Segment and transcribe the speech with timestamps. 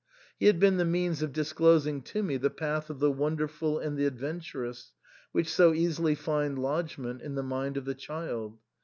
[0.39, 3.95] He had been the means of disclosing to me the path of the wonderful and
[3.95, 4.93] the adventurous,
[5.31, 8.57] which so easily find lodgment in the mind of the child.